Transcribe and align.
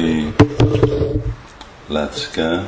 mai 0.00 0.32
lecke, 1.86 2.64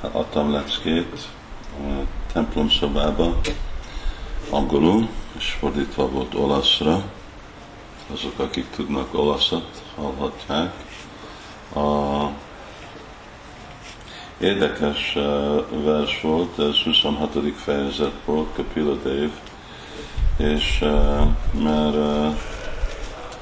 hát 0.00 0.14
adtam 0.14 0.52
leckét 0.52 1.28
a 1.78 2.04
templom 2.32 2.70
szobába, 2.70 3.40
angolul, 4.50 5.08
és 5.38 5.50
fordítva 5.50 6.08
volt 6.08 6.34
olaszra. 6.34 7.02
Azok, 8.12 8.38
akik 8.38 8.70
tudnak 8.70 9.14
olaszat, 9.14 9.82
hallhatják. 9.96 10.72
A 11.74 12.26
érdekes 14.38 15.12
vers 15.84 16.20
volt, 16.20 16.58
ez 16.58 16.76
26. 16.76 17.36
fejezet 17.56 18.14
volt, 18.24 18.48
Kapila 18.54 18.94
Dev, 18.94 19.30
és 20.36 20.78
mert 21.52 21.96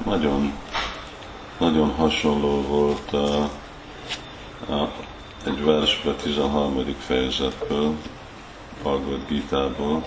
nagyon, 0.05 0.53
nagyon 1.59 1.95
hasonló 1.95 2.63
volt 2.63 3.13
a, 3.13 3.43
a, 4.73 4.91
egy 5.45 5.65
versbe 5.65 6.13
13. 6.13 6.85
fejezetből, 6.99 7.95
Bhagavad 8.83 9.21
Gita-ból, 9.29 10.05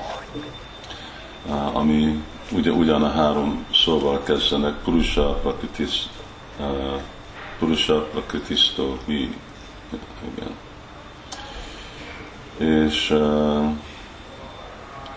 ami 1.73 2.23
ugye 2.51 2.71
ugyan 2.71 3.03
a 3.03 3.09
három 3.09 3.65
szóval 3.73 4.23
kezdenek, 4.23 4.73
Purusha 4.73 5.33
Prakritis, 5.33 6.09
Purusha 7.59 8.01
Prakritisto 8.01 8.97
mi, 9.05 9.37
igen. 10.35 10.55
És 12.57 13.15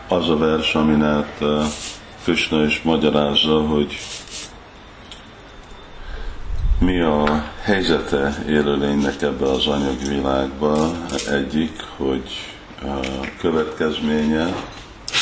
az 0.09 0.29
a 0.31 0.37
vers, 0.37 0.75
aminek 0.75 1.39
Krishna 2.23 2.65
is 2.65 2.83
magyarázza, 2.83 3.61
hogy 3.67 3.97
mi 6.79 7.01
a 7.01 7.53
helyzete 7.61 8.45
élőlénynek 8.49 9.23
ebbe 9.23 9.47
az 9.51 9.67
anyagi 9.67 10.09
világba. 10.09 10.91
Egyik, 11.31 11.83
hogy 11.97 12.31
a 12.83 13.27
következménye 13.39 14.45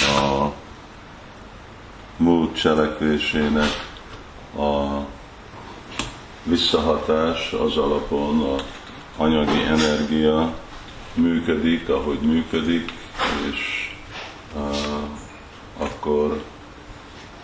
a 0.01 0.53
múlt 2.17 2.57
cselekvésének 2.57 3.91
a 4.57 5.01
visszahatás 6.43 7.53
az 7.53 7.77
alapon 7.77 8.43
a 8.43 8.63
anyagi 9.23 9.63
energia 9.63 10.55
működik, 11.15 11.89
ahogy 11.89 12.19
működik, 12.19 12.93
és 13.51 13.91
uh, 14.55 14.77
akkor 15.79 16.43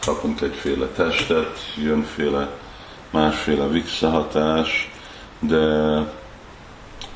kapunk 0.04 0.40
egyféle 0.40 0.86
testet, 0.86 1.58
jönféle 1.76 2.50
másféle 3.10 3.66
visszahatás, 3.66 4.90
de 5.38 5.66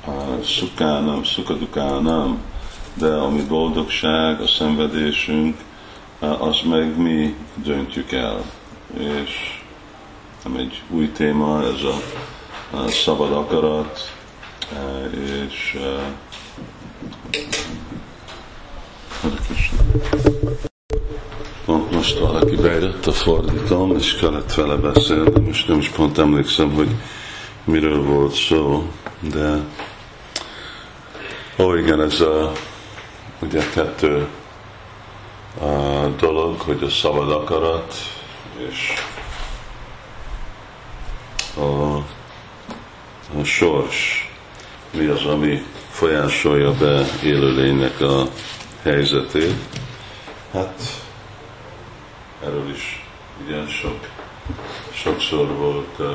a 0.06 0.42
szukánam, 0.44 1.24
szukadukánam, 1.24 2.42
de 2.94 3.14
ami 3.14 3.42
boldogság, 3.42 4.40
a 4.40 4.46
szenvedésünk, 4.46 5.56
az 6.18 6.60
meg 6.64 6.96
mi 6.96 7.36
döntjük 7.54 8.12
el. 8.12 8.42
És 8.98 9.60
nem 10.44 10.56
egy 10.56 10.82
új 10.90 11.12
téma, 11.12 11.62
ez 11.62 11.82
a, 11.82 12.00
a 12.76 12.88
szabad 12.88 13.32
akarat, 13.32 14.12
és 15.46 15.78
Pont 19.22 19.38
most 22.02 22.18
valaki 22.18 22.56
bejött 22.56 23.06
a 23.06 23.12
fordítom, 23.12 23.96
és 23.96 24.14
kellett 24.14 24.54
vele 24.54 24.74
beszélni, 24.74 25.40
most 25.40 25.68
nem 25.68 25.78
is 25.78 25.88
pont 25.88 26.18
emlékszem, 26.18 26.72
hogy 26.72 26.88
miről 27.64 28.02
volt 28.02 28.34
szó, 28.34 28.90
de 29.20 29.58
ó 31.58 31.74
igen, 31.74 32.00
ez 32.02 32.20
a 32.20 32.52
ugye 33.42 33.68
kettő 33.74 34.26
a 35.60 36.06
dolog, 36.20 36.60
hogy 36.60 36.82
a 36.82 36.88
szabad 36.88 37.30
akarat, 37.30 37.94
és 38.68 38.92
a, 41.56 41.96
a 43.40 43.44
sors, 43.44 44.30
mi 44.90 45.06
az, 45.06 45.24
ami 45.24 45.64
folyásolja 45.90 46.72
be 46.72 47.06
élőlénynek 47.22 48.00
a 48.00 48.26
helyzetét. 48.82 49.54
Hát 50.52 51.01
erről 52.44 52.70
is 52.70 53.06
igen 53.46 53.66
sok, 53.66 54.08
sokszor 54.92 55.46
volt 55.46 55.98
uh, 55.98 56.06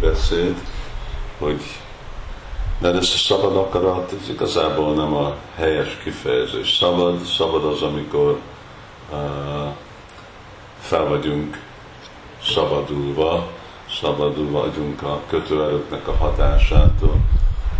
beszéd, 0.00 0.54
hogy 1.38 1.62
de 2.78 2.88
ez 2.88 2.96
a 2.96 3.02
szabad 3.02 3.56
akarat, 3.56 4.12
ez 4.20 4.28
igazából 4.28 4.94
nem 4.94 5.14
a 5.14 5.36
helyes 5.54 5.98
kifejezés. 6.02 6.76
Szabad, 6.76 7.20
szabad 7.20 7.64
az, 7.64 7.82
amikor 7.82 8.38
uh, 9.12 9.18
fel 10.80 11.04
vagyunk 11.04 11.58
szabadulva, 12.42 13.46
szabadul 14.00 14.50
vagyunk 14.50 15.02
a 15.02 15.20
kötőerőknek 15.28 16.08
a 16.08 16.16
hatásától, 16.16 17.16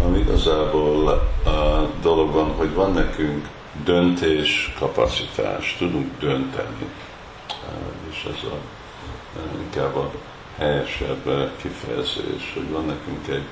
ami 0.05 0.19
igazából 0.19 1.09
a 1.09 1.89
dolog 2.03 2.33
van, 2.33 2.55
hogy 2.57 2.75
van 2.75 2.93
nekünk 2.93 3.49
döntés 3.85 4.75
kapacitás, 4.79 5.77
tudunk 5.79 6.19
dönteni. 6.19 6.87
És 8.11 8.27
ez 8.35 8.49
a, 8.51 8.57
inkább 9.61 9.97
a 9.97 10.11
helyesebb 10.59 11.53
kifejezés, 11.57 12.53
hogy 12.55 12.71
van 12.71 12.85
nekünk 12.85 13.29
egy 13.29 13.47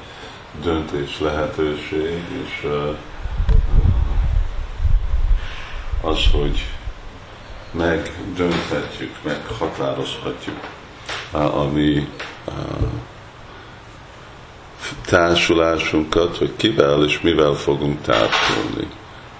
döntés 0.63 1.21
lehetőség, 1.21 2.23
és 2.45 2.67
az, 6.01 6.27
hogy 6.33 6.67
megdönthetjük, 7.71 9.17
meghatározhatjuk 9.23 10.61
a 11.31 11.63
mi 11.65 12.09
társulásunkat, 15.05 16.37
hogy 16.37 16.53
kivel 16.57 17.05
és 17.05 17.21
mivel 17.21 17.53
fogunk 17.53 18.01
társulni. 18.01 18.89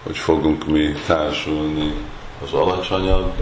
Hogy 0.03 0.17
fogunk 0.17 0.67
mi 0.67 0.93
társulni 1.07 1.93
az 2.45 2.53
alacsonyabb 2.53 3.33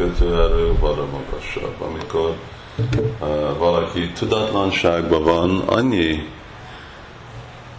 kötőerő, 0.00 0.72
vagy 0.78 0.98
a 0.98 1.06
magasabb. 1.12 1.74
Amikor 1.80 2.34
uh, 3.20 3.58
valaki 3.58 4.10
tudatlanságban 4.10 5.22
van, 5.22 5.58
annyi 5.66 6.28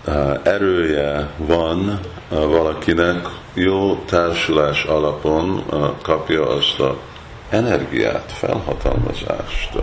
uh, 0.08 0.40
erője 0.44 1.30
van 1.38 2.00
uh, 2.30 2.46
valakinek, 2.46 3.28
jó 3.54 3.96
társulás 3.96 4.84
alapon 4.84 5.64
kapja 6.02 6.50
azt 6.50 6.80
a 6.80 6.98
energiát, 7.50 8.32
felhatalmazást 8.32 9.78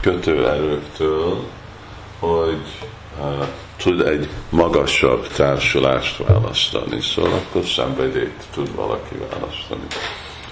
kötőerőktől, 0.00 1.44
hogy 2.18 2.62
tud 3.76 4.00
egy 4.00 4.28
magasabb 4.50 5.26
társulást 5.26 6.16
választani, 6.16 7.00
szóval 7.00 7.32
akkor 7.32 7.64
szenvedélyt 7.64 8.44
tud 8.54 8.74
valaki 8.74 9.14
választani. 9.30 9.86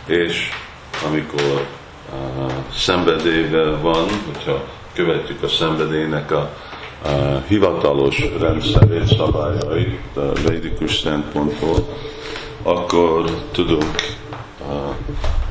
És 0.07 0.49
amikor 1.07 1.67
uh, 2.13 2.53
szenvedélyvel 2.77 3.81
van, 3.81 4.07
hogyha 4.27 4.65
követjük 4.93 5.43
a 5.43 5.49
szenvedélynek 5.49 6.31
a 6.31 6.51
uh, 7.05 7.45
hivatalos 7.47 8.25
rendszerét, 8.41 9.17
szabályait, 9.17 10.17
a 10.17 10.33
védikus 10.49 10.99
szempontból, 10.99 11.87
akkor 12.63 13.25
tudunk 13.53 14.19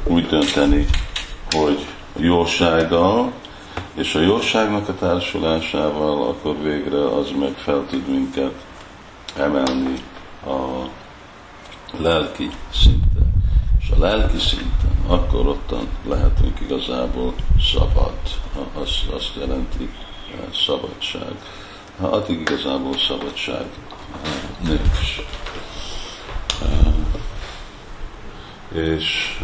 úgy 0.09 0.27
dönteni, 0.27 0.85
hogy 1.49 1.85
jósággal, 2.17 3.31
és 3.93 4.15
a 4.15 4.19
jóságnak 4.19 4.89
a 4.89 4.95
társulásával 4.95 6.27
akkor 6.27 6.55
végre 6.61 7.05
az 7.05 7.31
meg 7.39 7.53
fel 7.55 7.85
tud 7.89 8.07
minket 8.07 8.53
emelni 9.37 9.93
a 10.45 10.87
lelki 11.97 12.49
szinten. 12.73 13.28
És 13.89 13.95
a 13.95 13.99
lelki 13.99 14.37
szinten 14.37 14.97
akkor 15.07 15.47
ottan 15.47 15.87
lehetünk 16.07 16.59
igazából 16.59 17.33
szabad. 17.73 18.13
Az, 18.81 18.89
azt 19.13 19.31
jelenti 19.39 19.89
eh, 20.31 20.39
szabadság. 20.65 21.35
Addig 21.99 22.39
igazából 22.39 22.97
szabadság 23.07 23.65
eh, 24.23 24.29
nincs. 24.59 25.21
Eh, 26.61 26.93
és 28.83 29.39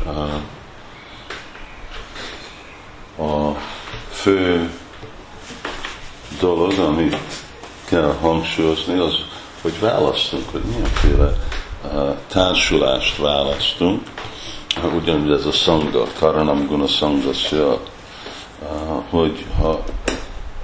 a 3.17 3.51
fő 4.09 4.71
dolog, 6.39 6.71
amit 6.79 7.17
kell 7.85 8.15
hangsúlyozni, 8.21 8.99
az, 8.99 9.13
hogy 9.61 9.79
választunk, 9.79 10.49
hogy 10.49 10.61
milyenféle 10.61 11.33
társulást 12.27 13.17
választunk. 13.17 14.01
Ugyanúgy 14.83 15.31
ez 15.31 15.45
a 15.45 15.51
szanga, 15.51 16.03
Karanam 16.19 16.67
Guna 16.67 16.87
Sangasya, 16.87 17.79
hogy 19.09 19.45
ha 19.61 19.83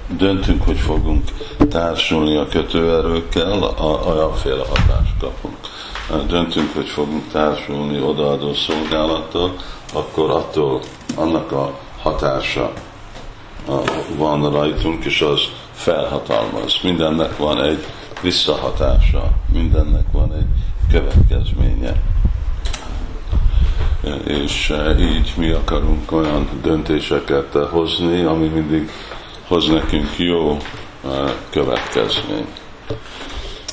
döntünk, 0.08 0.62
hogy 0.64 0.78
fogunk 0.78 1.30
társulni 1.68 2.36
a 2.36 2.48
kötőerőkkel, 2.48 3.74
olyanféle 4.06 4.64
hatást 4.68 5.14
kapunk. 5.20 5.56
Döntünk, 6.28 6.74
hogy 6.74 6.88
fogunk 6.88 7.28
társulni 7.32 8.00
odaadó 8.00 8.54
szolgálattal, 8.54 9.56
akkor 9.92 10.30
attól 10.30 10.80
annak 11.16 11.52
a 11.52 11.78
hatása 12.02 12.72
van 14.16 14.50
rajtunk, 14.50 15.04
és 15.04 15.20
az 15.20 15.40
felhatalmaz. 15.72 16.78
Mindennek 16.82 17.36
van 17.36 17.62
egy 17.62 17.84
visszahatása, 18.20 19.30
mindennek 19.52 20.04
van 20.12 20.32
egy 20.34 20.46
következménye. 20.90 22.02
És 24.26 24.72
így 24.98 25.32
mi 25.36 25.50
akarunk 25.50 26.12
olyan 26.12 26.48
döntéseket 26.62 27.52
hozni, 27.70 28.22
ami 28.22 28.46
mindig 28.46 28.90
hoz 29.46 29.68
nekünk 29.68 30.18
jó 30.18 30.56
következmény. 31.50 32.46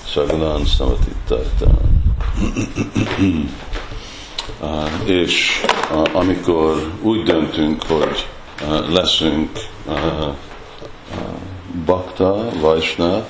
Saganán 0.05 0.65
Samatittartán. 0.65 1.77
És 5.05 5.61
amikor 6.13 6.91
úgy 7.01 7.23
döntünk, 7.23 7.83
hogy 7.83 8.27
leszünk 8.89 9.49
bakta, 11.85 12.49
vajsna, 12.59 13.25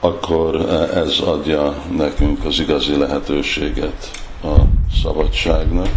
akkor 0.00 0.56
ez 0.94 1.18
adja 1.18 1.74
nekünk 1.96 2.44
az 2.44 2.58
igazi 2.58 2.96
lehetőséget 2.96 4.23
a 4.44 4.64
szabadságnak, 5.02 5.88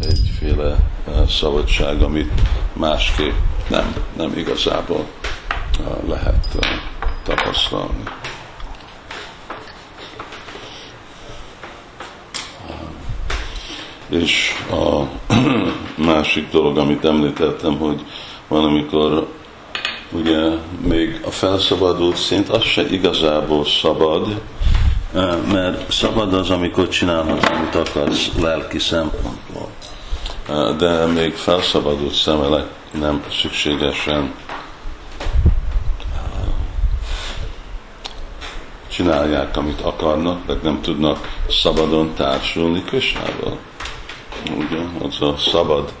egyféle 0.00 0.76
szabadság, 1.28 2.02
amit 2.02 2.32
másképp 2.72 3.34
nem, 3.68 3.94
nem 4.16 4.32
igazából 4.36 5.06
lehet 6.08 6.58
tapasztalni. 7.22 8.02
És 14.08 14.50
a 14.70 15.02
másik 16.12 16.50
dolog, 16.50 16.78
amit 16.78 17.04
említettem, 17.04 17.78
hogy 17.78 18.04
van, 18.48 18.64
amikor 18.64 19.28
ugye 20.10 20.48
még 20.88 21.20
a 21.26 21.30
felszabadult 21.30 22.16
szint, 22.16 22.48
az 22.48 22.62
se 22.62 22.88
igazából 22.90 23.64
szabad, 23.64 24.40
mert 25.52 25.92
szabad 25.92 26.34
az, 26.34 26.50
amikor 26.50 26.88
csinálhatsz, 26.88 27.50
amit 27.50 27.74
akarsz 27.74 28.30
lelki 28.40 28.78
szempontból. 28.78 29.68
De 30.78 31.06
még 31.06 31.34
felszabadult 31.34 32.14
szemelek 32.14 32.66
nem 32.90 33.24
szükségesen 33.40 34.34
csinálják, 38.88 39.56
amit 39.56 39.80
akarnak, 39.80 40.46
meg 40.46 40.58
nem 40.62 40.80
tudnak 40.80 41.28
szabadon 41.48 42.14
társulni 42.14 42.84
Kösnával. 42.84 43.58
Ugye, 44.56 45.06
az 45.06 45.22
a 45.22 45.36
szabad 45.36 45.92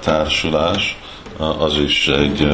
társulás, 0.00 0.98
az 1.58 1.78
is 1.78 2.08
egy 2.08 2.48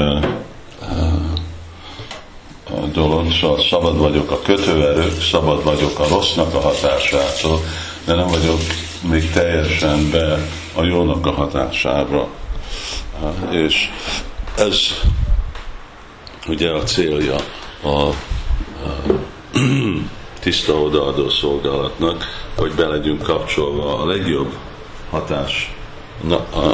szóval 2.94 3.62
szabad 3.71 3.99
vagyok 3.99 4.31
a 4.31 4.41
kötőerők, 4.43 5.23
szabad 5.23 5.65
vagyok 5.65 5.99
a 5.99 6.09
rossznak 6.09 6.55
a 6.55 6.61
hatásától, 6.61 7.61
de 8.05 8.15
nem 8.15 8.27
vagyok 8.27 8.61
még 9.09 9.31
teljesen 9.31 10.11
be 10.11 10.39
a 10.75 10.83
jónak 10.83 11.27
a 11.27 11.33
hatására. 11.33 12.27
És 13.50 13.91
ez 14.59 14.77
ugye 16.49 16.71
a 16.71 16.83
célja 16.83 17.37
a, 17.83 17.89
a 17.89 18.15
tiszta 20.41 20.73
odaadó 20.73 21.29
szolgálatnak, 21.29 22.25
hogy 22.56 22.73
be 22.73 22.87
legyünk 22.87 23.23
kapcsolva 23.23 23.99
a 23.99 24.06
legjobb 24.06 24.53
hatás, 25.11 25.75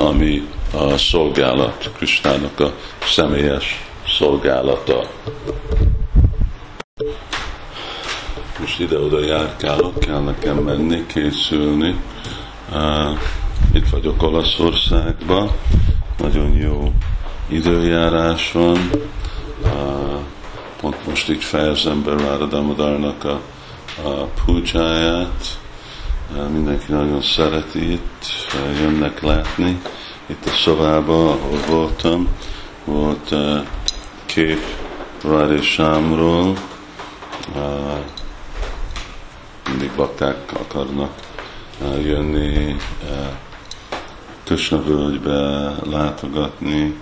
ami 0.01 0.49
a 0.73 0.97
szolgálat, 0.97 1.91
Kristának 1.97 2.61
a 2.61 2.73
személyes 3.05 3.85
szolgálata. 4.19 5.11
Ide-oda 8.79 9.25
járkálok, 9.25 9.99
kell 9.99 10.21
nekem 10.21 10.57
menni, 10.57 11.07
készülni. 11.07 12.01
Itt 13.73 13.89
vagyok 13.89 14.23
Olaszországban, 14.23 15.51
nagyon 16.19 16.57
jó 16.57 16.93
időjárás 17.49 18.53
van. 18.53 18.91
Pont 20.81 21.07
most 21.07 21.29
így 21.29 21.43
fejezem 21.43 22.03
be 22.03 22.15
Váradamadárnak 22.15 23.25
a, 23.25 23.41
a. 24.09 24.29
Uh, 26.37 26.49
mindenki 26.53 26.93
nagyon 26.93 27.23
szereti 27.23 27.93
itt, 27.93 28.25
jönnek 28.81 29.23
látni. 29.23 29.81
Itt 30.27 30.47
a 30.47 30.51
szobában, 30.51 31.27
ahol 31.27 31.59
voltam, 31.69 32.29
volt 32.85 33.35
kép 34.27 34.61
Rádi 35.23 35.63
Sámról, 35.63 36.55
mindig 39.69 39.91
bakták 39.97 40.53
akarnak 40.53 41.15
jönni 42.03 42.77
Kösna 44.45 44.83
völgybe 44.83 45.73
látogatni, 45.85 46.95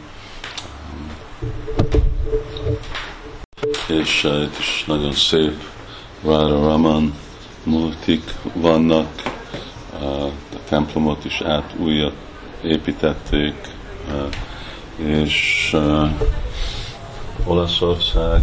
és 3.88 4.24
itt 4.24 4.58
is 4.58 4.84
nagyon 4.86 5.12
szép 5.12 5.62
Ráda 6.24 6.68
Raman 6.68 7.14
multik 7.62 8.34
vannak, 8.52 9.22
a 10.00 10.28
templomot 10.68 11.24
is 11.24 11.40
át 11.40 11.74
újat 11.78 12.14
építették, 12.62 13.54
és 14.96 15.76
Olaszország 17.44 18.40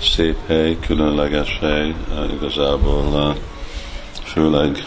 szép 0.00 0.36
hely, 0.46 0.78
különleges 0.86 1.58
hely, 1.60 1.94
igazából 2.32 3.36
főleg 4.24 4.84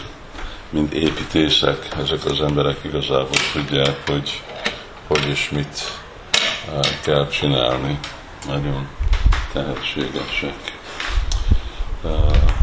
mint 0.70 0.92
építészek, 0.92 1.88
ezek 1.98 2.24
az 2.24 2.40
emberek 2.40 2.78
igazából 2.84 3.40
tudják, 3.52 4.08
hogy 4.10 4.42
hogy 5.06 5.26
és 5.28 5.50
mit 5.50 6.02
kell 7.02 7.28
csinálni. 7.28 7.98
Nagyon 8.46 8.88
tehetségesek. 9.52 10.78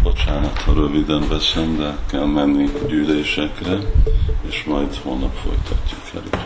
Bocsánat, 0.03 0.61
ha 0.61 0.73
röviden 0.73 1.27
veszem, 1.27 1.77
de 1.77 1.97
kell 2.09 2.25
menni 2.25 2.69
gyűlésekre, 2.87 3.77
és 4.49 4.63
majd 4.63 4.95
holnap 5.03 5.35
folytatjuk. 5.43 6.01
Hare 6.13 6.45